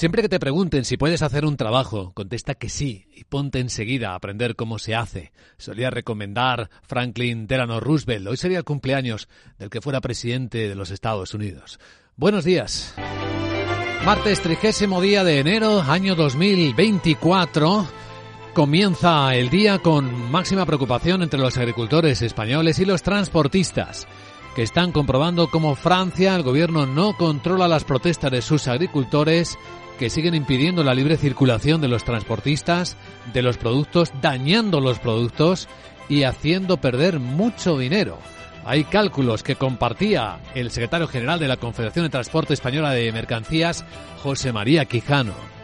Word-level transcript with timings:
Siempre 0.00 0.22
que 0.22 0.30
te 0.30 0.40
pregunten 0.40 0.86
si 0.86 0.96
puedes 0.96 1.20
hacer 1.20 1.44
un 1.44 1.58
trabajo, 1.58 2.12
contesta 2.14 2.54
que 2.54 2.70
sí 2.70 3.04
y 3.14 3.24
ponte 3.24 3.58
enseguida 3.58 4.12
a 4.12 4.14
aprender 4.14 4.56
cómo 4.56 4.78
se 4.78 4.94
hace. 4.94 5.30
Solía 5.58 5.90
recomendar 5.90 6.70
Franklin 6.84 7.46
Delano 7.46 7.80
Roosevelt. 7.80 8.26
Hoy 8.26 8.38
sería 8.38 8.56
el 8.56 8.64
cumpleaños 8.64 9.28
del 9.58 9.68
que 9.68 9.82
fuera 9.82 10.00
presidente 10.00 10.70
de 10.70 10.74
los 10.74 10.90
Estados 10.90 11.34
Unidos. 11.34 11.78
Buenos 12.16 12.46
días. 12.46 12.94
Martes, 14.02 14.40
trigésimo 14.40 15.02
día 15.02 15.22
de 15.22 15.38
enero, 15.38 15.82
año 15.82 16.14
2024. 16.14 17.86
Comienza 18.54 19.34
el 19.34 19.50
día 19.50 19.80
con 19.80 20.30
máxima 20.30 20.64
preocupación 20.64 21.22
entre 21.22 21.40
los 21.40 21.58
agricultores 21.58 22.22
españoles 22.22 22.78
y 22.78 22.86
los 22.86 23.02
transportistas 23.02 24.08
que 24.54 24.62
están 24.62 24.92
comprobando 24.92 25.48
cómo 25.48 25.74
Francia, 25.74 26.34
el 26.34 26.42
gobierno, 26.42 26.86
no 26.86 27.16
controla 27.16 27.68
las 27.68 27.84
protestas 27.84 28.30
de 28.30 28.42
sus 28.42 28.68
agricultores, 28.68 29.58
que 29.98 30.10
siguen 30.10 30.34
impidiendo 30.34 30.82
la 30.82 30.94
libre 30.94 31.16
circulación 31.16 31.80
de 31.80 31.88
los 31.88 32.04
transportistas, 32.04 32.96
de 33.32 33.42
los 33.42 33.58
productos, 33.58 34.12
dañando 34.20 34.80
los 34.80 34.98
productos 34.98 35.68
y 36.08 36.24
haciendo 36.24 36.78
perder 36.78 37.20
mucho 37.20 37.78
dinero. 37.78 38.18
Hay 38.64 38.84
cálculos 38.84 39.42
que 39.42 39.56
compartía 39.56 40.38
el 40.54 40.70
secretario 40.70 41.06
general 41.06 41.38
de 41.38 41.48
la 41.48 41.56
Confederación 41.56 42.04
de 42.04 42.10
Transporte 42.10 42.54
Española 42.54 42.90
de 42.90 43.12
Mercancías, 43.12 43.84
José 44.22 44.52
María 44.52 44.84
Quijano 44.84 45.59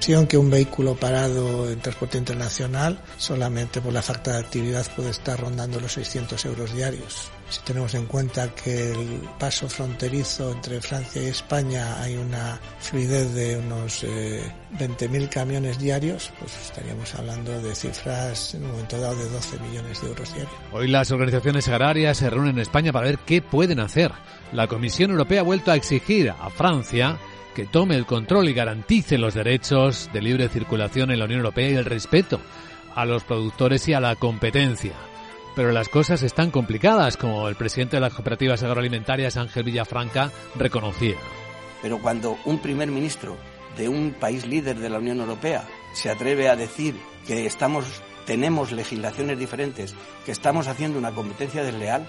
que 0.00 0.38
un 0.38 0.48
vehículo 0.48 0.94
parado 0.96 1.70
en 1.70 1.78
transporte 1.78 2.16
internacional 2.16 2.98
solamente 3.18 3.82
por 3.82 3.92
la 3.92 4.00
falta 4.00 4.32
de 4.32 4.38
actividad 4.38 4.86
puede 4.96 5.10
estar 5.10 5.38
rondando 5.38 5.78
los 5.78 5.92
600 5.92 6.42
euros 6.46 6.74
diarios. 6.74 7.30
Si 7.50 7.60
tenemos 7.62 7.94
en 7.94 8.06
cuenta 8.06 8.54
que 8.54 8.92
el 8.92 9.28
paso 9.38 9.68
fronterizo 9.68 10.52
entre 10.52 10.80
Francia 10.80 11.22
y 11.22 11.26
España 11.26 12.00
hay 12.00 12.16
una 12.16 12.58
fluidez 12.78 13.34
de 13.34 13.58
unos 13.58 14.04
20.000 14.04 15.22
eh, 15.24 15.28
camiones 15.28 15.78
diarios, 15.78 16.32
pues 16.38 16.52
estaríamos 16.62 17.14
hablando 17.14 17.60
de 17.60 17.74
cifras 17.74 18.54
en 18.54 18.64
un 18.64 18.70
momento 18.70 18.98
dado 18.98 19.16
de 19.16 19.28
12 19.28 19.58
millones 19.58 20.00
de 20.00 20.08
euros 20.08 20.32
diarios. 20.32 20.54
Hoy 20.72 20.88
las 20.88 21.10
organizaciones 21.10 21.68
agrarias 21.68 22.18
se 22.18 22.30
reúnen 22.30 22.54
en 22.54 22.60
España 22.60 22.92
para 22.92 23.06
ver 23.06 23.18
qué 23.18 23.42
pueden 23.42 23.80
hacer. 23.80 24.12
La 24.52 24.66
Comisión 24.66 25.10
Europea 25.10 25.40
ha 25.40 25.44
vuelto 25.44 25.70
a 25.70 25.76
exigir 25.76 26.30
a 26.30 26.48
Francia 26.50 27.18
que 27.54 27.66
tome 27.66 27.96
el 27.96 28.06
control 28.06 28.48
y 28.48 28.54
garantice 28.54 29.18
los 29.18 29.34
derechos 29.34 30.10
de 30.12 30.22
libre 30.22 30.48
circulación 30.48 31.10
en 31.10 31.18
la 31.18 31.24
Unión 31.24 31.40
Europea 31.40 31.70
y 31.70 31.74
el 31.74 31.84
respeto 31.84 32.40
a 32.94 33.04
los 33.04 33.24
productores 33.24 33.86
y 33.88 33.94
a 33.94 34.00
la 34.00 34.16
competencia. 34.16 34.92
Pero 35.56 35.72
las 35.72 35.88
cosas 35.88 36.22
están 36.22 36.50
complicadas, 36.50 37.16
como 37.16 37.48
el 37.48 37.56
presidente 37.56 37.96
de 37.96 38.00
las 38.00 38.14
cooperativas 38.14 38.62
agroalimentarias, 38.62 39.36
Ángel 39.36 39.64
Villafranca, 39.64 40.30
reconocía. 40.56 41.16
Pero 41.82 41.98
cuando 41.98 42.38
un 42.44 42.58
primer 42.60 42.90
ministro 42.90 43.36
de 43.76 43.88
un 43.88 44.12
país 44.12 44.46
líder 44.46 44.78
de 44.78 44.90
la 44.90 44.98
Unión 44.98 45.20
Europea 45.20 45.64
se 45.92 46.10
atreve 46.10 46.48
a 46.48 46.56
decir 46.56 46.94
que 47.26 47.46
estamos, 47.46 47.84
tenemos 48.26 48.72
legislaciones 48.72 49.38
diferentes, 49.38 49.94
que 50.24 50.32
estamos 50.32 50.68
haciendo 50.68 50.98
una 50.98 51.12
competencia 51.12 51.64
desleal, 51.64 52.06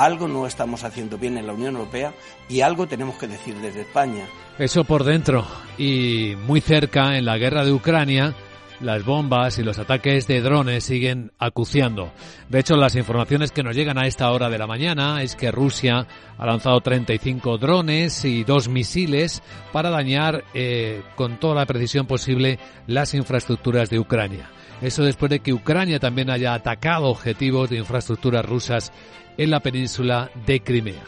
algo 0.00 0.28
no 0.28 0.46
estamos 0.46 0.82
haciendo 0.84 1.18
bien 1.18 1.36
en 1.36 1.46
la 1.46 1.52
Unión 1.52 1.74
Europea 1.74 2.14
y 2.48 2.62
algo 2.62 2.86
tenemos 2.86 3.16
que 3.16 3.28
decir 3.28 3.54
desde 3.56 3.82
España. 3.82 4.24
Eso 4.58 4.84
por 4.84 5.04
dentro. 5.04 5.46
Y 5.76 6.34
muy 6.46 6.62
cerca, 6.62 7.18
en 7.18 7.26
la 7.26 7.36
guerra 7.36 7.64
de 7.66 7.72
Ucrania, 7.72 8.34
las 8.80 9.04
bombas 9.04 9.58
y 9.58 9.62
los 9.62 9.78
ataques 9.78 10.26
de 10.26 10.40
drones 10.40 10.84
siguen 10.84 11.32
acuciando. 11.38 12.12
De 12.48 12.60
hecho, 12.60 12.76
las 12.76 12.96
informaciones 12.96 13.52
que 13.52 13.62
nos 13.62 13.76
llegan 13.76 13.98
a 13.98 14.06
esta 14.06 14.30
hora 14.30 14.48
de 14.48 14.56
la 14.56 14.66
mañana 14.66 15.22
es 15.22 15.36
que 15.36 15.50
Rusia 15.50 16.06
ha 16.38 16.46
lanzado 16.46 16.80
35 16.80 17.58
drones 17.58 18.24
y 18.24 18.42
dos 18.42 18.68
misiles 18.68 19.42
para 19.70 19.90
dañar 19.90 20.44
eh, 20.54 21.02
con 21.14 21.38
toda 21.38 21.56
la 21.56 21.66
precisión 21.66 22.06
posible 22.06 22.58
las 22.86 23.12
infraestructuras 23.12 23.90
de 23.90 23.98
Ucrania. 23.98 24.48
Eso 24.80 25.02
después 25.02 25.28
de 25.28 25.40
que 25.40 25.52
Ucrania 25.52 26.00
también 26.00 26.30
haya 26.30 26.54
atacado 26.54 27.08
objetivos 27.08 27.68
de 27.68 27.76
infraestructuras 27.76 28.46
rusas 28.46 28.92
en 29.40 29.50
la 29.50 29.60
península 29.60 30.30
de 30.44 30.60
Crimea. 30.60 31.02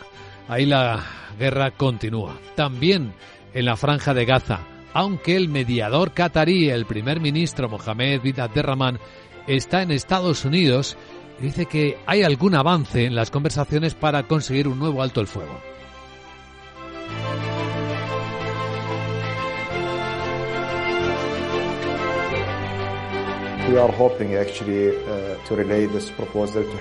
Ahí 0.48 0.64
la 0.64 1.04
guerra 1.38 1.70
continúa. 1.72 2.38
También 2.54 3.12
en 3.52 3.66
la 3.66 3.76
franja 3.76 4.14
de 4.14 4.24
Gaza, 4.24 4.60
aunque 4.94 5.36
el 5.36 5.50
mediador 5.50 6.12
catarí, 6.12 6.70
el 6.70 6.86
primer 6.86 7.20
ministro 7.20 7.68
Mohamed 7.68 8.22
bin 8.22 8.40
Abderrahman, 8.40 8.98
está 9.46 9.82
en 9.82 9.90
Estados 9.90 10.46
Unidos 10.46 10.96
dice 11.40 11.66
que 11.66 11.98
hay 12.06 12.22
algún 12.22 12.54
avance 12.54 13.04
en 13.04 13.14
las 13.14 13.30
conversaciones 13.30 13.94
para 13.94 14.22
conseguir 14.22 14.66
un 14.66 14.78
nuevo 14.78 15.02
alto 15.02 15.20
el 15.20 15.26
fuego. 15.26 15.60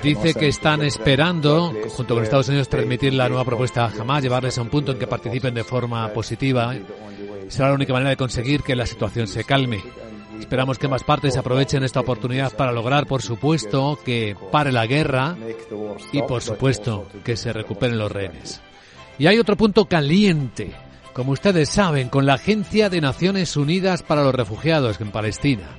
Dice 0.02 0.34
que 0.34 0.48
están 0.48 0.82
esperando, 0.82 1.74
junto 1.90 2.16
con 2.16 2.24
Estados 2.24 2.50
Unidos, 2.50 2.70
transmitir 2.70 3.14
la 3.14 3.30
nueva 3.30 3.46
propuesta 3.46 3.86
a 3.86 3.92
Hamas, 3.92 4.24
llevarles 4.24 4.58
a 4.58 4.62
un 4.62 4.70
punto 4.70 4.92
en 4.92 5.00
que 5.00 5.08
participen 5.08 5.54
de 5.54 5.64
forma 5.64 6.08
positiva. 6.10 6.74
Será 7.50 7.70
la 7.70 7.76
única 7.76 7.94
manera 7.94 8.10
de 8.10 8.18
conseguir 8.18 8.64
que 8.64 8.76
la 8.76 8.86
situación 8.86 9.28
se 9.28 9.44
calme. 9.44 9.82
Esperamos 10.40 10.80
que 10.80 10.88
más 10.88 11.04
partes 11.04 11.38
aprovechen 11.38 11.84
esta 11.84 12.00
oportunidad 12.00 12.52
para 12.54 12.72
lograr, 12.72 13.06
por 13.06 13.22
supuesto, 13.22 14.00
que 14.04 14.36
pare 14.52 14.72
la 14.72 14.88
guerra 14.88 15.38
y, 16.12 16.22
por 16.24 16.42
supuesto, 16.42 17.08
que 17.24 17.38
se 17.38 17.54
recuperen 17.54 18.00
los 18.00 18.12
rehenes. 18.12 18.60
Y 19.20 19.28
hay 19.28 19.38
otro 19.38 19.56
punto 19.56 19.86
caliente, 19.86 20.72
como 21.14 21.34
ustedes 21.34 21.70
saben, 21.70 22.10
con 22.10 22.26
la 22.26 22.34
Agencia 22.34 22.90
de 22.90 23.02
Naciones 23.02 23.56
Unidas 23.56 24.02
para 24.02 24.24
los 24.24 24.34
Refugiados 24.34 25.00
en 25.00 25.12
Palestina. 25.12 25.70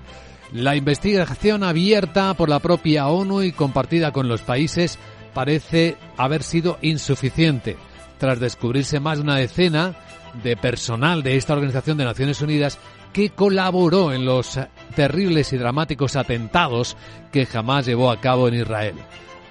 La 0.52 0.76
investigación 0.76 1.64
abierta 1.64 2.34
por 2.34 2.50
la 2.50 2.58
propia 2.58 3.08
ONU 3.08 3.42
y 3.42 3.52
compartida 3.52 4.12
con 4.12 4.28
los 4.28 4.42
países 4.42 4.98
parece 5.32 5.96
haber 6.18 6.42
sido 6.42 6.78
insuficiente, 6.82 7.78
tras 8.18 8.38
descubrirse 8.38 9.00
más 9.00 9.16
de 9.16 9.24
una 9.24 9.36
decena 9.36 9.94
de 10.42 10.56
personal 10.58 11.22
de 11.22 11.36
esta 11.36 11.54
Organización 11.54 11.96
de 11.96 12.04
Naciones 12.04 12.42
Unidas 12.42 12.78
que 13.14 13.30
colaboró 13.30 14.12
en 14.12 14.26
los 14.26 14.58
terribles 14.94 15.54
y 15.54 15.56
dramáticos 15.56 16.16
atentados 16.16 16.98
que 17.32 17.46
jamás 17.46 17.86
llevó 17.86 18.10
a 18.10 18.20
cabo 18.20 18.46
en 18.48 18.54
Israel. 18.54 18.96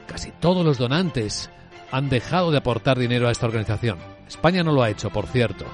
Casi 0.05 0.31
todos 0.39 0.63
los 0.63 0.77
donantes 0.77 1.49
han 1.91 2.09
dejado 2.09 2.51
de 2.51 2.57
aportar 2.59 2.99
dinero 2.99 3.27
a 3.27 3.31
esta 3.31 3.47
organización. 3.47 3.97
España 4.27 4.63
no 4.63 4.71
lo 4.71 4.83
ha 4.83 4.91
hecho, 4.91 5.09
por 5.09 5.25
cierto. 5.25 5.65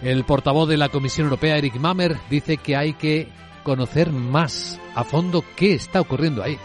El 0.00 0.24
portavoz 0.24 0.66
de 0.68 0.78
la 0.78 0.88
Comisión 0.88 1.26
Europea, 1.26 1.58
Eric 1.58 1.76
Mamer, 1.76 2.16
dice 2.30 2.56
que 2.56 2.74
hay 2.74 2.94
que 2.94 3.28
conocer 3.62 4.10
más 4.10 4.78
a 4.94 5.04
fondo 5.04 5.44
qué 5.56 5.74
está 5.74 6.00
ocurriendo 6.00 6.42
ahí. 6.42 6.58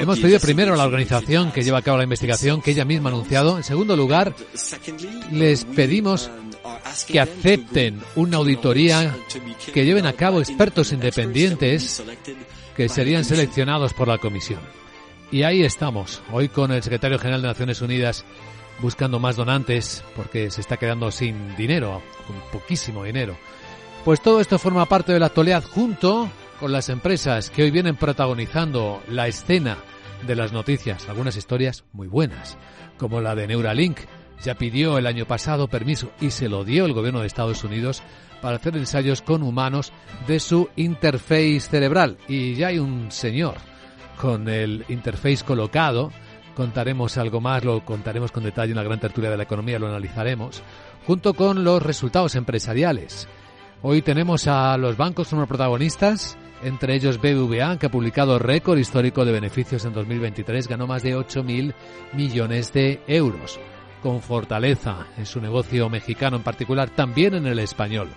Hemos 0.00 0.18
pedido 0.18 0.40
primero 0.40 0.72
a 0.72 0.76
la 0.76 0.84
organización 0.84 1.52
que 1.52 1.62
lleva 1.62 1.78
a 1.78 1.82
cabo 1.82 1.98
la 1.98 2.04
investigación 2.04 2.62
que 2.62 2.70
ella 2.70 2.86
misma 2.86 3.10
ha 3.10 3.12
anunciado. 3.12 3.58
En 3.58 3.64
segundo 3.64 3.96
lugar, 3.96 4.34
les 5.30 5.64
pedimos 5.66 6.30
que 7.06 7.20
acepten 7.20 8.00
una 8.16 8.38
auditoría 8.38 9.14
que 9.72 9.84
lleven 9.84 10.06
a 10.06 10.14
cabo 10.14 10.40
expertos 10.40 10.92
independientes 10.92 12.02
que 12.74 12.88
serían 12.88 13.24
seleccionados 13.24 13.92
por 13.92 14.08
la 14.08 14.18
comisión. 14.18 14.60
Y 15.30 15.42
ahí 15.42 15.62
estamos, 15.62 16.22
hoy 16.32 16.48
con 16.48 16.72
el 16.72 16.82
secretario 16.82 17.18
general 17.18 17.42
de 17.42 17.48
Naciones 17.48 17.82
Unidas 17.82 18.24
buscando 18.80 19.18
más 19.18 19.36
donantes 19.36 20.04
porque 20.14 20.50
se 20.50 20.60
está 20.60 20.76
quedando 20.76 21.10
sin 21.10 21.56
dinero, 21.56 22.02
con 22.26 22.36
poquísimo 22.52 23.04
dinero. 23.04 23.36
Pues 24.04 24.20
todo 24.20 24.40
esto 24.40 24.58
forma 24.58 24.86
parte 24.86 25.12
de 25.12 25.20
la 25.20 25.26
actualidad 25.26 25.64
junto 25.64 26.30
con 26.60 26.72
las 26.72 26.88
empresas 26.88 27.50
que 27.50 27.62
hoy 27.62 27.70
vienen 27.70 27.96
protagonizando 27.96 29.02
la 29.08 29.28
escena 29.28 29.78
de 30.26 30.34
las 30.34 30.52
noticias, 30.52 31.08
algunas 31.08 31.36
historias 31.36 31.84
muy 31.92 32.08
buenas, 32.08 32.58
como 32.96 33.20
la 33.20 33.34
de 33.34 33.46
Neuralink. 33.46 33.98
Ya 34.42 34.54
pidió 34.54 34.98
el 34.98 35.06
año 35.06 35.26
pasado 35.26 35.66
permiso 35.66 36.12
y 36.20 36.30
se 36.30 36.48
lo 36.48 36.64
dio 36.64 36.84
el 36.84 36.92
gobierno 36.92 37.20
de 37.20 37.26
Estados 37.26 37.64
Unidos 37.64 38.02
para 38.40 38.56
hacer 38.56 38.76
ensayos 38.76 39.20
con 39.20 39.42
humanos 39.42 39.92
de 40.28 40.38
su 40.38 40.68
interface 40.76 41.60
cerebral. 41.60 42.18
Y 42.28 42.54
ya 42.54 42.68
hay 42.68 42.78
un 42.78 43.10
señor 43.10 43.56
con 44.20 44.48
el 44.48 44.84
interface 44.88 45.44
colocado 45.44 46.12
contaremos 46.58 47.16
algo 47.18 47.40
más, 47.40 47.64
lo 47.64 47.84
contaremos 47.84 48.32
con 48.32 48.42
detalle 48.42 48.72
en 48.72 48.76
la 48.78 48.82
gran 48.82 48.98
tertulia 48.98 49.30
de 49.30 49.36
la 49.36 49.44
economía, 49.44 49.78
lo 49.78 49.86
analizaremos, 49.86 50.60
junto 51.06 51.32
con 51.32 51.62
los 51.62 51.80
resultados 51.80 52.34
empresariales. 52.34 53.28
Hoy 53.80 54.02
tenemos 54.02 54.48
a 54.48 54.76
los 54.76 54.96
bancos 54.96 55.28
como 55.28 55.46
protagonistas, 55.46 56.36
entre 56.64 56.96
ellos 56.96 57.20
BBVA, 57.20 57.78
que 57.78 57.86
ha 57.86 57.90
publicado 57.92 58.40
récord 58.40 58.76
histórico 58.76 59.24
de 59.24 59.30
beneficios 59.30 59.84
en 59.84 59.92
2023, 59.92 60.66
ganó 60.66 60.88
más 60.88 61.04
de 61.04 61.16
8.000 61.16 61.74
millones 62.14 62.72
de 62.72 63.02
euros, 63.06 63.60
con 64.02 64.20
fortaleza 64.20 65.06
en 65.16 65.26
su 65.26 65.40
negocio 65.40 65.88
mexicano 65.88 66.38
en 66.38 66.42
particular, 66.42 66.90
también 66.90 67.34
en 67.34 67.46
el 67.46 67.60
español. 67.60 68.08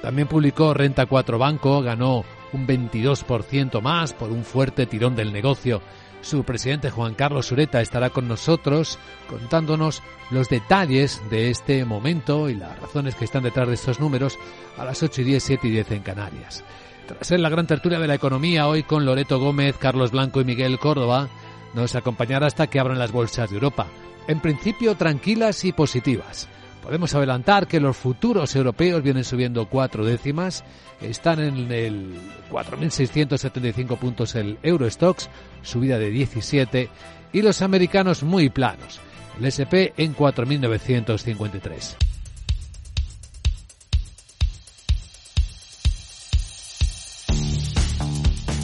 También 0.00 0.28
publicó 0.28 0.72
Renta 0.72 1.04
4 1.04 1.38
Banco, 1.38 1.82
ganó 1.82 2.24
un 2.54 2.66
22% 2.66 3.82
más 3.82 4.14
por 4.14 4.30
un 4.32 4.44
fuerte 4.44 4.86
tirón 4.86 5.14
del 5.14 5.30
negocio 5.30 5.82
Su 6.22 6.44
presidente 6.44 6.90
Juan 6.90 7.14
Carlos 7.14 7.46
Sureta 7.46 7.80
estará 7.80 8.10
con 8.10 8.28
nosotros 8.28 8.98
contándonos 9.28 10.02
los 10.30 10.48
detalles 10.48 11.20
de 11.30 11.50
este 11.50 11.84
momento 11.84 12.48
y 12.48 12.54
las 12.54 12.78
razones 12.78 13.16
que 13.16 13.24
están 13.24 13.42
detrás 13.42 13.68
de 13.68 13.74
estos 13.74 13.98
números 13.98 14.38
a 14.78 14.84
las 14.84 15.02
8 15.02 15.20
y 15.20 15.24
10, 15.24 15.42
7 15.42 15.68
y 15.68 15.70
10 15.72 15.90
en 15.90 16.02
Canarias. 16.02 16.64
Tras 17.08 17.26
ser 17.26 17.40
la 17.40 17.48
gran 17.48 17.66
tertulia 17.66 17.98
de 17.98 18.06
la 18.06 18.14
economía 18.14 18.68
hoy 18.68 18.84
con 18.84 19.04
Loreto 19.04 19.40
Gómez, 19.40 19.76
Carlos 19.78 20.12
Blanco 20.12 20.40
y 20.40 20.44
Miguel 20.44 20.78
Córdoba, 20.78 21.28
nos 21.74 21.96
acompañará 21.96 22.46
hasta 22.46 22.68
que 22.68 22.78
abran 22.78 23.00
las 23.00 23.10
bolsas 23.10 23.50
de 23.50 23.56
Europa. 23.56 23.88
En 24.28 24.40
principio 24.40 24.94
tranquilas 24.94 25.64
y 25.64 25.72
positivas. 25.72 26.48
Podemos 26.82 27.14
adelantar 27.14 27.68
que 27.68 27.78
los 27.78 27.96
futuros 27.96 28.56
europeos 28.56 29.04
vienen 29.04 29.22
subiendo 29.22 29.68
cuatro 29.68 30.04
décimas, 30.04 30.64
están 31.00 31.38
en 31.38 31.70
el 31.70 32.14
4.675 32.50 33.96
puntos 33.98 34.34
el 34.34 34.58
Eurostox, 34.64 35.30
subida 35.62 35.98
de 35.98 36.10
17, 36.10 36.88
y 37.32 37.42
los 37.42 37.62
americanos 37.62 38.24
muy 38.24 38.50
planos, 38.50 39.00
el 39.38 39.46
SP 39.46 39.94
en 39.96 40.16
4.953. 40.16 41.96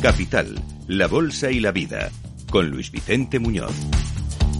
Capital, 0.02 0.60
la 0.88 1.06
Bolsa 1.06 1.52
y 1.52 1.60
la 1.60 1.70
Vida, 1.70 2.10
con 2.50 2.68
Luis 2.68 2.90
Vicente 2.90 3.38
Muñoz. 3.38 3.74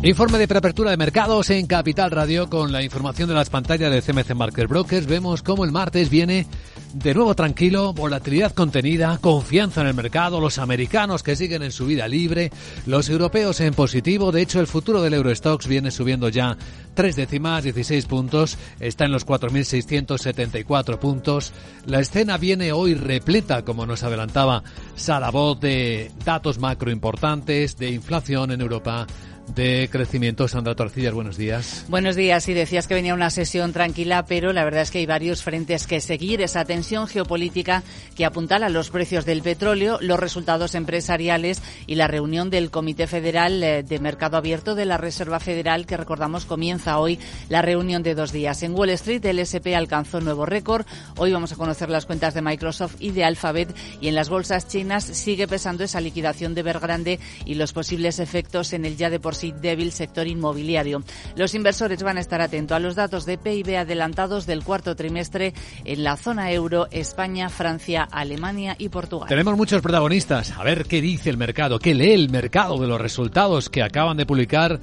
Informe 0.01 0.39
de 0.39 0.47
preapertura 0.47 0.93
de 0.93 0.97
mercados 0.97 1.51
en 1.51 1.67
Capital 1.67 2.13
Radio 2.13 2.49
con 2.49 2.71
la 2.71 2.85
información 2.85 3.29
de 3.29 3.35
las 3.35 3.51
pantallas 3.51 3.91
de 3.91 4.01
CMC 4.01 4.33
Market 4.33 4.69
Brokers. 4.69 5.09
Vemos 5.09 5.43
cómo 5.43 5.65
el 5.65 5.73
martes 5.73 6.09
viene 6.09 6.47
de 6.95 7.15
nuevo 7.15 7.35
tranquilo, 7.35 7.93
volatilidad 7.93 8.53
contenida, 8.53 9.19
confianza 9.21 9.81
en 9.81 9.89
el 9.89 9.95
mercado, 9.95 10.41
los 10.41 10.59
americanos 10.59 11.25
que 11.25 11.35
siguen 11.35 11.65
en 11.65 11.73
su 11.73 11.87
vida 11.87 12.07
libre, 12.07 12.53
los 12.87 13.09
europeos 13.09 13.61
en 13.61 13.75
positivo. 13.75 14.31
De 14.31 14.41
hecho, 14.41 14.61
el 14.61 14.69
futuro 14.69 15.03
del 15.03 15.15
Eurostox 15.15 15.67
viene 15.67 15.91
subiendo 15.91 16.29
ya 16.29 16.57
tres 16.95 17.17
décimas, 17.17 17.65
16 17.65 18.07
puntos, 18.07 18.57
está 18.79 19.05
en 19.05 19.13
los 19.13 19.27
4.674 19.27 20.99
puntos. 21.01 21.53
La 21.87 21.99
escena 21.99 22.39
viene 22.39 22.71
hoy 22.71 22.95
repleta, 22.95 23.65
como 23.65 23.85
nos 23.85 24.05
adelantaba 24.05 24.63
Salabot, 24.95 25.61
de 25.61 26.13
datos 26.25 26.61
macro 26.61 26.93
importantes, 26.93 27.77
de 27.77 27.91
inflación 27.91 28.53
en 28.53 28.61
Europa 28.61 29.09
de 29.55 29.89
crecimiento. 29.91 30.49
Sandra 30.49 30.75
Torcillas, 30.75 31.13
buenos 31.15 31.37
días. 31.37 31.85
Buenos 31.89 32.17
días. 32.17 32.49
Y 32.49 32.55
decías 32.55 32.87
que 32.87 32.95
venía 32.95 33.15
una 33.15 33.31
sesión 33.31 33.73
tranquila, 33.73 34.25
pero 34.27 34.53
la 34.53 34.65
verdad 34.65 34.83
es 34.83 34.91
que 34.91 34.99
hay 34.99 35.07
varios 35.07 35.43
frentes 35.43 35.87
que 35.87 36.01
seguir. 36.01 36.41
Esa 36.41 36.65
tensión 36.65 37.07
geopolítica 37.07 37.83
que 38.15 38.25
apuntala 38.25 38.69
los 38.69 38.91
precios 38.91 39.25
del 39.25 39.43
petróleo, 39.43 39.99
los 40.01 40.21
resultados 40.21 40.75
empresariales 40.75 41.63
y 41.87 41.95
la 41.95 42.09
reunión 42.09 42.51
del 42.51 42.71
Comité 42.71 43.07
Federal 43.07 43.63
eh, 43.63 43.83
de 43.83 43.99
Mercado 43.99 44.37
Abierto 44.37 44.75
de 44.75 44.85
la 44.85 44.99
Reserva 44.99 45.41
Federal, 45.41 45.87
que 45.87 45.97
recordamos 45.97 46.45
comienza 46.45 46.99
hoy 46.99 47.19
la 47.49 47.63
reunión 47.63 48.03
de 48.03 48.15
dos 48.15 48.33
días. 48.33 48.63
En 48.63 48.75
Wall 48.75 48.91
Street 48.91 49.25
el 49.25 49.39
SP 49.41 49.75
alcanzó 49.75 50.21
nuevo 50.21 50.47
récord. 50.47 50.87
Hoy 51.17 51.33
vamos 51.33 51.53
a 51.53 51.57
conocer 51.57 51.91
las 51.91 52.07
cuentas 52.07 52.35
de 52.35 52.43
Microsoft 52.43 52.97
y 53.01 53.13
de 53.13 53.25
Alphabet. 53.25 53.75
Y 54.01 54.09
en 54.09 54.15
las 54.15 54.29
bolsas 54.29 54.69
chinas 54.69 55.05
sigue 55.05 55.49
pesando 55.49 55.85
esa 55.85 56.01
liquidación 56.01 56.55
de 56.55 56.63
Bergrande 56.63 57.21
y 57.45 57.55
los 57.55 57.73
posibles 57.73 58.19
efectos 58.19 58.73
en 58.73 58.85
el 58.85 58.97
ya 58.97 59.11
de 59.11 59.21
por 59.21 59.35
sí 59.39 59.53
débil 59.53 59.93
sector 59.93 60.27
inmobiliario. 60.27 61.03
Los 61.37 61.55
inversores 61.55 62.03
van 62.03 62.19
a 62.19 62.21
estar 62.21 62.41
atentos 62.41 62.77
a 62.77 62.81
los 62.81 62.95
datos 62.95 63.25
de 63.25 63.39
PIB 63.39 63.77
adelantados 63.77 64.47
del 64.47 64.65
cuarto 64.65 64.97
trimestre 64.97 65.55
en 65.85 66.05
la 66.05 66.17
zona 66.17 66.53
euro, 66.53 66.89
España, 66.91 67.49
Francia, 67.49 68.09
Alemania 68.11 68.75
y 68.79 68.89
Portugal. 68.89 69.29
Tenemos 69.29 69.57
muchos 69.57 69.81
protagonistas. 69.81 70.53
A 70.53 70.65
ver 70.65 70.85
qué 70.85 71.01
dice 71.01 71.31
el 71.31 71.37
mercado, 71.37 71.79
qué 71.79 71.95
lee 71.95 72.13
el 72.13 72.31
mercado 72.31 72.79
de 72.79 72.87
los 72.87 73.01
resultados 73.01 73.69
que 73.71 73.83
acaban 73.83 74.17
de 74.17 74.27
publicar 74.27 74.81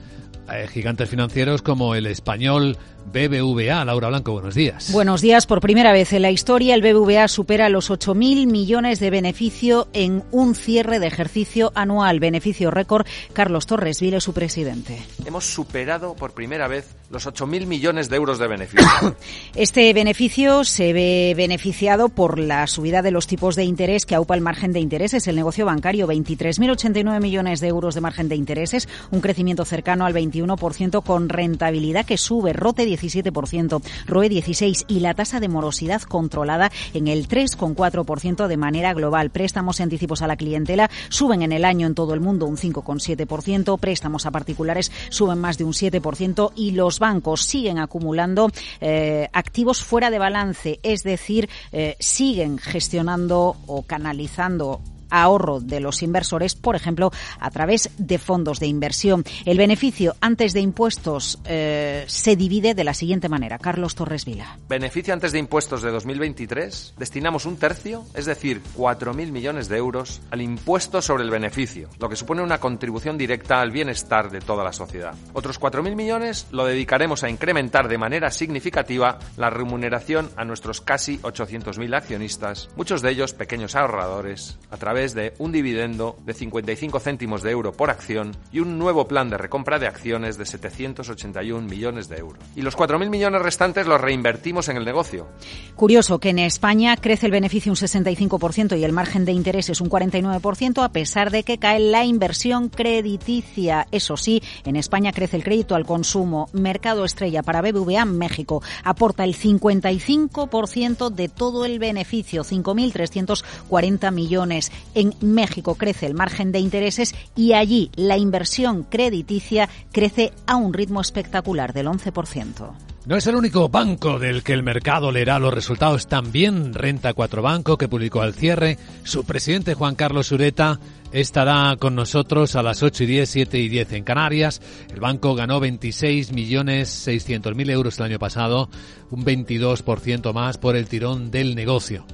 eh, 0.51 0.67
gigantes 0.67 1.09
financieros 1.09 1.61
como 1.61 1.95
el 1.95 2.05
español 2.05 2.77
BBVA. 3.11 3.85
Laura 3.85 4.09
Blanco, 4.09 4.33
buenos 4.33 4.55
días. 4.55 4.91
Buenos 4.91 5.21
días. 5.21 5.45
Por 5.45 5.61
primera 5.61 5.91
vez 5.91 6.13
en 6.13 6.21
la 6.23 6.31
historia, 6.31 6.75
el 6.75 6.81
BBVA 6.81 7.27
supera 7.27 7.69
los 7.69 7.91
8.000 7.91 8.47
millones 8.47 8.99
de 8.99 9.09
beneficio 9.09 9.87
en 9.93 10.23
un 10.31 10.55
cierre 10.55 10.99
de 10.99 11.07
ejercicio 11.07 11.71
anual. 11.75 12.19
Beneficio 12.19 12.71
récord. 12.71 13.05
Carlos 13.33 13.67
Torres 13.67 14.01
Vile, 14.01 14.21
su 14.21 14.33
presidente. 14.33 15.01
Hemos 15.25 15.45
superado 15.45 16.15
por 16.15 16.33
primera 16.33 16.67
vez 16.67 16.95
los 17.09 17.27
8.000 17.27 17.67
millones 17.67 18.09
de 18.09 18.15
euros 18.15 18.39
de 18.39 18.47
beneficio. 18.47 19.15
este 19.55 19.93
beneficio 19.93 20.63
se 20.63 20.91
ve 20.93 21.33
beneficiado 21.37 22.09
por 22.09 22.39
la 22.39 22.67
subida 22.67 23.01
de 23.01 23.11
los 23.11 23.27
tipos 23.27 23.55
de 23.55 23.63
interés 23.63 24.05
que 24.05 24.15
aupa 24.15 24.35
el 24.35 24.41
margen 24.41 24.73
de 24.73 24.79
intereses. 24.79 25.27
El 25.27 25.35
negocio 25.35 25.65
bancario, 25.65 26.07
23.089 26.07 27.21
millones 27.21 27.59
de 27.59 27.67
euros 27.67 27.95
de 27.95 28.01
margen 28.01 28.27
de 28.27 28.35
intereses, 28.35 28.89
un 29.11 29.21
crecimiento 29.21 29.65
cercano 29.65 30.05
al 30.05 30.13
21% 30.35 31.03
con 31.03 31.29
rentabilidad 31.29 32.05
que 32.05 32.17
sube, 32.17 32.53
rote 32.53 32.85
17%, 32.85 33.81
ROE 34.07 34.29
16% 34.29 34.85
y 34.87 34.99
la 34.99 35.13
tasa 35.13 35.39
de 35.39 35.47
morosidad 35.47 36.01
controlada 36.01 36.71
en 36.93 37.07
el 37.07 37.27
3,4% 37.27 38.47
de 38.47 38.57
manera 38.57 38.93
global. 38.93 39.29
Préstamos 39.29 39.79
y 39.79 39.83
anticipos 39.83 40.21
a 40.21 40.27
la 40.27 40.37
clientela 40.37 40.89
suben 41.09 41.41
en 41.41 41.51
el 41.51 41.65
año 41.65 41.87
en 41.87 41.95
todo 41.95 42.13
el 42.13 42.19
mundo 42.19 42.45
un 42.45 42.57
5,7%, 42.57 43.79
préstamos 43.79 44.25
a 44.25 44.31
particulares 44.31 44.91
suben 45.09 45.39
más 45.39 45.57
de 45.57 45.63
un 45.63 45.73
7% 45.73 46.51
y 46.55 46.71
los 46.71 46.99
bancos 46.99 47.43
siguen 47.43 47.79
acumulando 47.79 48.49
eh, 48.81 49.29
activos 49.33 49.83
fuera 49.83 50.09
de 50.09 50.19
balance, 50.19 50.79
es 50.83 51.03
decir, 51.03 51.49
eh, 51.71 51.95
siguen 51.99 52.57
gestionando 52.57 53.57
o 53.67 53.83
canalizando 53.83 54.81
ahorro 55.21 55.59
de 55.59 55.79
los 55.79 56.03
inversores, 56.03 56.55
por 56.55 56.75
ejemplo, 56.75 57.11
a 57.39 57.49
través 57.51 57.89
de 57.97 58.17
fondos 58.17 58.59
de 58.59 58.67
inversión. 58.67 59.23
El 59.45 59.57
beneficio 59.57 60.15
antes 60.21 60.53
de 60.53 60.61
impuestos 60.61 61.39
eh, 61.45 62.05
se 62.07 62.35
divide 62.35 62.73
de 62.73 62.83
la 62.83 62.93
siguiente 62.93 63.29
manera. 63.29 63.59
Carlos 63.59 63.95
Torres 63.95 64.25
Vila. 64.25 64.57
Beneficio 64.67 65.13
antes 65.13 65.31
de 65.31 65.39
impuestos 65.39 65.81
de 65.81 65.91
2023. 65.91 66.95
Destinamos 66.97 67.45
un 67.45 67.57
tercio, 67.57 68.03
es 68.13 68.25
decir, 68.25 68.61
4.000 68.77 69.31
millones 69.31 69.69
de 69.69 69.77
euros, 69.77 70.21
al 70.31 70.41
impuesto 70.41 71.01
sobre 71.01 71.23
el 71.23 71.29
beneficio, 71.29 71.89
lo 71.99 72.09
que 72.09 72.15
supone 72.15 72.41
una 72.41 72.59
contribución 72.59 73.17
directa 73.17 73.61
al 73.61 73.71
bienestar 73.71 74.31
de 74.31 74.39
toda 74.39 74.63
la 74.63 74.73
sociedad. 74.73 75.15
Otros 75.33 75.59
4.000 75.59 75.95
millones 75.95 76.47
lo 76.51 76.65
dedicaremos 76.65 77.23
a 77.23 77.29
incrementar 77.29 77.87
de 77.87 77.97
manera 77.97 78.31
significativa 78.31 79.19
la 79.37 79.49
remuneración 79.49 80.29
a 80.35 80.45
nuestros 80.45 80.81
casi 80.81 81.17
800.000 81.19 81.95
accionistas, 81.95 82.69
muchos 82.75 83.01
de 83.01 83.11
ellos 83.11 83.33
pequeños 83.33 83.75
ahorradores, 83.75 84.57
a 84.71 84.77
través 84.77 85.04
de 85.13 85.33
un 85.37 85.51
dividendo 85.51 86.17
de 86.25 86.33
55 86.33 86.99
céntimos 86.99 87.43
de 87.43 87.51
euro 87.51 87.71
por 87.71 87.89
acción 87.89 88.35
y 88.51 88.59
un 88.59 88.79
nuevo 88.79 89.07
plan 89.07 89.29
de 89.29 89.37
recompra 89.37 89.79
de 89.79 89.87
acciones 89.87 90.37
de 90.37 90.45
781 90.45 91.67
millones 91.67 92.09
de 92.09 92.17
euros. 92.17 92.43
Y 92.55 92.61
los 92.61 92.77
4.000 92.77 93.09
millones 93.09 93.41
restantes 93.41 93.87
los 93.87 94.01
reinvertimos 94.01 94.69
en 94.69 94.77
el 94.77 94.85
negocio. 94.85 95.27
Curioso 95.75 96.19
que 96.19 96.29
en 96.29 96.39
España 96.39 96.95
crece 96.97 97.25
el 97.25 97.31
beneficio 97.31 97.71
un 97.71 97.77
65% 97.77 98.77
y 98.77 98.83
el 98.83 98.91
margen 98.91 99.25
de 99.25 99.31
interés 99.31 99.69
es 99.69 99.81
un 99.81 99.89
49% 99.89 100.83
a 100.83 100.89
pesar 100.89 101.31
de 101.31 101.43
que 101.43 101.57
cae 101.57 101.79
la 101.79 102.05
inversión 102.05 102.69
crediticia. 102.69 103.87
Eso 103.91 104.17
sí, 104.17 104.41
en 104.63 104.75
España 104.75 105.11
crece 105.11 105.37
el 105.37 105.43
crédito 105.43 105.75
al 105.75 105.85
consumo. 105.85 106.49
Mercado 106.53 107.05
estrella 107.05 107.43
para 107.43 107.61
BBVA 107.61 108.05
México 108.05 108.61
aporta 108.83 109.23
el 109.23 109.35
55% 109.35 111.09
de 111.09 111.29
todo 111.29 111.65
el 111.65 111.79
beneficio, 111.79 112.43
5.340 112.43 114.11
millones. 114.11 114.71
En 114.95 115.13
México 115.19 115.75
crece 115.75 116.05
el 116.07 116.15
margen 116.15 116.51
de 116.51 116.59
intereses 116.59 117.13
y 117.35 117.53
allí 117.53 117.91
la 117.95 118.17
inversión 118.17 118.83
crediticia 118.83 119.69
crece 119.91 120.31
a 120.47 120.55
un 120.55 120.73
ritmo 120.73 121.01
espectacular 121.01 121.73
del 121.73 121.87
11%. 121.87 122.73
No 123.05 123.15
es 123.15 123.27
el 123.27 123.35
único 123.35 123.69
banco 123.69 124.17
del 124.17 124.41
que 124.41 124.53
el 124.53 124.63
mercado 124.63 125.11
leerá 125.11 125.37
los 125.37 125.53
resultados. 125.53 126.07
También 126.07 126.73
Renta 126.73 127.13
4 127.13 127.41
Banco, 127.43 127.77
que 127.77 127.87
publicó 127.87 128.23
al 128.23 128.33
cierre. 128.33 128.79
Su 129.03 129.25
presidente 129.25 129.75
Juan 129.75 129.93
Carlos 129.93 130.31
Ureta 130.31 130.79
estará 131.11 131.75
con 131.77 131.93
nosotros 131.93 132.55
a 132.55 132.63
las 132.63 132.81
8 132.81 133.03
y 133.03 133.05
10, 133.05 133.29
7 133.29 133.59
y 133.59 133.69
10 133.69 133.93
en 133.93 134.03
Canarias. 134.03 134.59
El 134.91 135.01
banco 135.01 135.35
ganó 135.35 135.59
26 135.59 136.31
millones 136.31 136.89
600 136.89 137.53
mil 137.55 137.69
euros 137.69 137.99
el 137.99 138.05
año 138.05 138.17
pasado, 138.17 138.69
un 139.11 139.23
22% 139.23 140.33
más 140.33 140.57
por 140.57 140.75
el 140.75 140.87
tirón 140.87 141.29
del 141.29 141.53
negocio. 141.53 142.07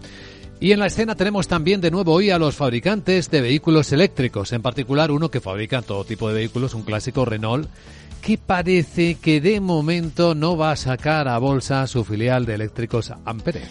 Y 0.62 0.74
en 0.74 0.80
la 0.80 0.86
escena 0.86 1.16
tenemos 1.16 1.48
también 1.48 1.82
de 1.82 1.90
nuevo 1.90 2.14
hoy 2.14 2.30
a 2.30 2.38
los 2.38 2.56
fabricantes 2.56 3.32
de 3.32 3.42
vehículos 3.42 3.92
eléctricos, 3.94 4.54
en 4.54 4.62
particular 4.62 5.10
uno 5.10 5.32
que 5.32 5.42
fabrica 5.42 5.82
todo 5.82 6.04
tipo 6.04 6.28
de 6.28 6.36
vehículos, 6.36 6.76
un 6.76 6.84
clásico 6.84 7.26
Renault, 7.26 7.68
que 8.22 8.38
parece 8.38 9.16
que 9.16 9.42
de 9.42 9.60
momento 9.60 10.36
no 10.36 10.56
va 10.56 10.74
a 10.74 10.76
sacar 10.76 11.28
a 11.28 11.40
bolsa 11.40 11.88
su 11.88 12.04
filial 12.04 12.46
de 12.46 12.54
eléctricos 12.54 13.12
Ampere. 13.26 13.64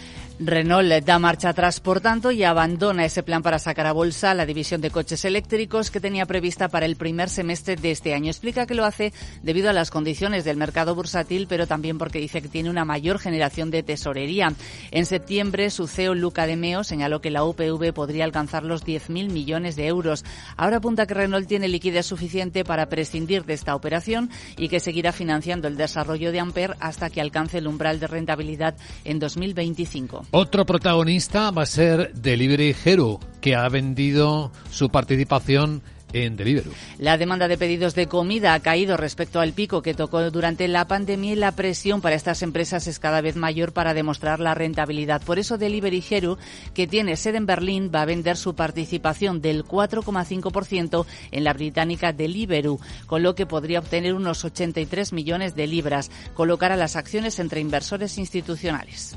Renault 0.43 1.05
da 1.05 1.19
marcha 1.19 1.49
atrás, 1.49 1.79
por 1.79 2.01
tanto, 2.01 2.31
y 2.31 2.43
abandona 2.43 3.05
ese 3.05 3.21
plan 3.21 3.43
para 3.43 3.59
sacar 3.59 3.85
a 3.85 3.91
bolsa 3.91 4.33
la 4.33 4.47
división 4.47 4.81
de 4.81 4.89
coches 4.89 5.23
eléctricos 5.23 5.91
que 5.91 5.99
tenía 5.99 6.25
prevista 6.25 6.67
para 6.67 6.87
el 6.87 6.95
primer 6.95 7.29
semestre 7.29 7.75
de 7.75 7.91
este 7.91 8.15
año. 8.15 8.31
Explica 8.31 8.65
que 8.65 8.73
lo 8.73 8.83
hace 8.83 9.13
debido 9.43 9.69
a 9.69 9.73
las 9.73 9.91
condiciones 9.91 10.43
del 10.43 10.57
mercado 10.57 10.95
bursátil, 10.95 11.45
pero 11.47 11.67
también 11.67 11.99
porque 11.99 12.17
dice 12.17 12.41
que 12.41 12.47
tiene 12.47 12.71
una 12.71 12.85
mayor 12.85 13.19
generación 13.19 13.69
de 13.69 13.83
tesorería. 13.83 14.51
En 14.89 15.05
septiembre, 15.05 15.69
su 15.69 15.85
CEO 15.85 16.15
Luca 16.15 16.47
de 16.47 16.55
Meo 16.55 16.83
señaló 16.83 17.21
que 17.21 17.29
la 17.29 17.43
UPV 17.43 17.93
podría 17.93 18.25
alcanzar 18.25 18.63
los 18.63 18.83
10.000 18.83 19.29
millones 19.29 19.75
de 19.75 19.85
euros. 19.85 20.25
Ahora 20.57 20.77
apunta 20.77 21.05
que 21.05 21.13
Renault 21.13 21.47
tiene 21.47 21.67
liquidez 21.67 22.07
suficiente 22.07 22.63
para 22.63 22.89
prescindir 22.89 23.45
de 23.45 23.53
esta 23.53 23.75
operación 23.75 24.31
y 24.57 24.69
que 24.69 24.79
seguirá 24.79 25.11
financiando 25.11 25.67
el 25.67 25.77
desarrollo 25.77 26.31
de 26.31 26.39
Ampere 26.39 26.73
hasta 26.79 27.11
que 27.11 27.21
alcance 27.21 27.59
el 27.59 27.67
umbral 27.67 27.99
de 27.99 28.07
rentabilidad 28.07 28.75
en 29.03 29.19
2025. 29.19 30.30
Otro 30.33 30.65
protagonista 30.65 31.51
va 31.51 31.63
a 31.63 31.65
ser 31.65 32.13
Delivery 32.13 32.73
Hero, 32.85 33.19
que 33.41 33.53
ha 33.53 33.67
vendido 33.67 34.49
su 34.69 34.87
participación 34.87 35.81
en 36.13 36.37
Deliveroo. 36.37 36.71
La 36.99 37.17
demanda 37.17 37.49
de 37.49 37.57
pedidos 37.57 37.95
de 37.95 38.07
comida 38.07 38.53
ha 38.53 38.61
caído 38.61 38.95
respecto 38.95 39.41
al 39.41 39.51
pico 39.51 39.81
que 39.81 39.93
tocó 39.93 40.31
durante 40.31 40.69
la 40.69 40.87
pandemia 40.87 41.33
y 41.33 41.35
la 41.35 41.51
presión 41.51 41.99
para 41.99 42.15
estas 42.15 42.43
empresas 42.43 42.87
es 42.87 42.97
cada 42.97 43.19
vez 43.19 43.35
mayor 43.35 43.73
para 43.73 43.93
demostrar 43.93 44.39
la 44.39 44.53
rentabilidad. 44.53 45.21
Por 45.21 45.37
eso 45.37 45.57
Delivery 45.57 46.01
Hero, 46.09 46.37
que 46.73 46.87
tiene 46.87 47.17
sede 47.17 47.37
en 47.37 47.45
Berlín, 47.45 47.91
va 47.93 48.03
a 48.03 48.05
vender 48.05 48.37
su 48.37 48.55
participación 48.55 49.41
del 49.41 49.65
4,5% 49.65 51.05
en 51.31 51.43
la 51.43 51.51
británica 51.51 52.13
Deliveroo, 52.13 52.79
con 53.05 53.21
lo 53.21 53.35
que 53.35 53.45
podría 53.45 53.79
obtener 53.79 54.13
unos 54.13 54.45
83 54.45 55.11
millones 55.11 55.55
de 55.55 55.67
libras, 55.67 56.09
colocar 56.35 56.71
a 56.71 56.77
las 56.77 56.95
acciones 56.95 57.37
entre 57.39 57.59
inversores 57.59 58.17
institucionales. 58.17 59.13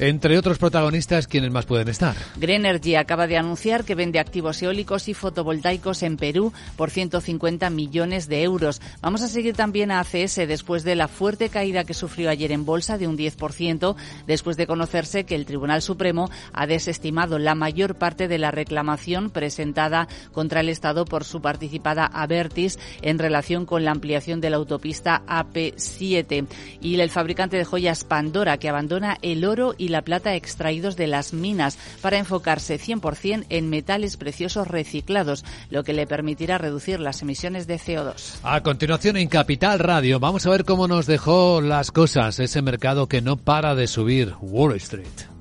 Entre 0.00 0.36
otros 0.36 0.58
protagonistas, 0.58 1.28
¿quiénes 1.28 1.52
más 1.52 1.66
pueden 1.66 1.86
estar? 1.86 2.16
Greenergy 2.36 2.96
acaba 2.96 3.28
de 3.28 3.36
anunciar 3.36 3.84
que 3.84 3.94
vende 3.94 4.18
activos 4.18 4.60
eólicos 4.60 5.08
y 5.08 5.14
fotovoltaicos 5.14 6.02
en 6.02 6.16
Perú 6.16 6.52
por 6.76 6.90
150 6.90 7.70
millones 7.70 8.26
de 8.26 8.42
euros. 8.42 8.82
Vamos 9.00 9.22
a 9.22 9.28
seguir 9.28 9.54
también 9.54 9.92
a 9.92 10.00
ACS 10.00 10.34
después 10.48 10.82
de 10.82 10.96
la 10.96 11.06
fuerte 11.06 11.48
caída 11.48 11.84
que 11.84 11.94
sufrió 11.94 12.28
ayer 12.30 12.50
en 12.50 12.64
bolsa 12.64 12.98
de 12.98 13.06
un 13.06 13.16
10%, 13.16 13.94
después 14.26 14.56
de 14.56 14.66
conocerse 14.66 15.24
que 15.24 15.36
el 15.36 15.46
Tribunal 15.46 15.80
Supremo 15.80 16.28
ha 16.52 16.66
desestimado 16.66 17.38
la 17.38 17.54
mayor 17.54 17.94
parte 17.94 18.26
de 18.26 18.38
la 18.38 18.50
reclamación 18.50 19.30
presentada 19.30 20.08
contra 20.32 20.58
el 20.58 20.70
Estado 20.70 21.04
por 21.04 21.22
su 21.22 21.40
participada 21.40 22.04
Avertis 22.04 22.80
en 23.00 23.20
relación 23.20 23.64
con 23.64 23.84
la 23.84 23.92
ampliación 23.92 24.40
de 24.40 24.50
la 24.50 24.56
autopista 24.56 25.22
AP7. 25.28 26.48
Y 26.80 26.98
el 26.98 27.10
fabricante 27.10 27.56
de 27.56 27.64
joyas 27.64 28.02
Pandora, 28.02 28.58
que 28.58 28.68
abandona 28.68 29.18
el 29.22 29.44
oro 29.44 29.76
y 29.84 29.88
la 29.88 30.02
plata 30.02 30.34
extraídos 30.34 30.96
de 30.96 31.06
las 31.06 31.32
minas 31.32 31.78
para 32.00 32.18
enfocarse 32.18 32.80
100% 32.80 33.46
en 33.48 33.68
metales 33.68 34.16
preciosos 34.16 34.66
reciclados, 34.66 35.44
lo 35.70 35.84
que 35.84 35.92
le 35.92 36.06
permitirá 36.06 36.58
reducir 36.58 37.00
las 37.00 37.22
emisiones 37.22 37.66
de 37.66 37.78
CO2. 37.78 38.38
A 38.42 38.62
continuación 38.62 39.16
en 39.16 39.28
Capital 39.28 39.78
Radio 39.78 40.18
vamos 40.18 40.46
a 40.46 40.50
ver 40.50 40.64
cómo 40.64 40.88
nos 40.88 41.06
dejó 41.06 41.60
las 41.60 41.90
cosas 41.90 42.38
ese 42.38 42.62
mercado 42.62 43.08
que 43.08 43.20
no 43.20 43.36
para 43.36 43.74
de 43.74 43.86
subir, 43.86 44.34
Wall 44.40 44.74
Street. 44.76 45.34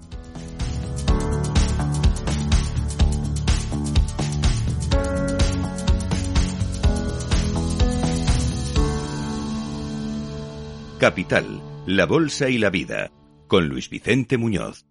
Capital, 11.03 11.61
la 11.85 12.05
Bolsa 12.05 12.47
y 12.47 12.57
la 12.57 12.69
Vida, 12.69 13.11
con 13.47 13.67
Luis 13.67 13.89
Vicente 13.89 14.37
Muñoz. 14.37 14.85